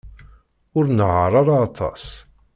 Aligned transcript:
Ur 0.77 0.83
nnehheṛ 0.87 1.33
ara 1.41 1.55
aṭas. 1.67 2.05